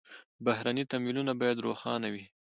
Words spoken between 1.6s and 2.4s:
روښانه وي.